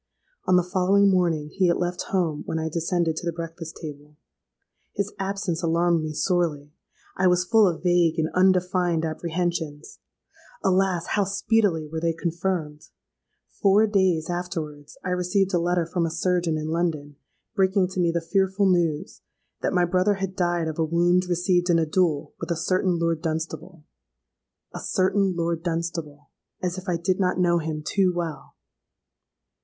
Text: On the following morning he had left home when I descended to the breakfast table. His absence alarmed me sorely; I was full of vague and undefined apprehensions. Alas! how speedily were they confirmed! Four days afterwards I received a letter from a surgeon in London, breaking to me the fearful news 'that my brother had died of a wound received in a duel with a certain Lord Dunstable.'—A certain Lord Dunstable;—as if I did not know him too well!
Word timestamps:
On 0.47 0.55
the 0.55 0.63
following 0.63 1.11
morning 1.11 1.49
he 1.49 1.67
had 1.67 1.77
left 1.77 2.05
home 2.09 2.41
when 2.47 2.57
I 2.57 2.69
descended 2.69 3.15
to 3.17 3.25
the 3.27 3.31
breakfast 3.31 3.77
table. 3.79 4.17
His 4.95 5.13
absence 5.19 5.61
alarmed 5.61 6.01
me 6.03 6.11
sorely; 6.11 6.73
I 7.17 7.27
was 7.27 7.43
full 7.45 7.67
of 7.67 7.83
vague 7.83 8.17
and 8.17 8.27
undefined 8.33 9.05
apprehensions. 9.05 9.99
Alas! 10.63 11.05
how 11.09 11.25
speedily 11.25 11.87
were 11.87 11.99
they 12.01 12.13
confirmed! 12.13 12.89
Four 13.61 13.85
days 13.85 14.27
afterwards 14.27 14.97
I 15.05 15.09
received 15.11 15.53
a 15.53 15.59
letter 15.59 15.85
from 15.85 16.07
a 16.07 16.09
surgeon 16.09 16.57
in 16.57 16.69
London, 16.71 17.17
breaking 17.53 17.87
to 17.89 17.99
me 17.99 18.09
the 18.11 18.21
fearful 18.27 18.65
news 18.67 19.21
'that 19.61 19.71
my 19.71 19.85
brother 19.85 20.15
had 20.15 20.35
died 20.35 20.67
of 20.67 20.79
a 20.79 20.83
wound 20.83 21.25
received 21.29 21.69
in 21.69 21.77
a 21.77 21.85
duel 21.85 22.33
with 22.39 22.49
a 22.49 22.55
certain 22.57 22.97
Lord 22.97 23.21
Dunstable.'—A 23.21 24.79
certain 24.79 25.35
Lord 25.35 25.61
Dunstable;—as 25.61 26.79
if 26.79 26.89
I 26.89 26.97
did 26.97 27.19
not 27.19 27.37
know 27.39 27.59
him 27.59 27.83
too 27.85 28.11
well! 28.11 28.55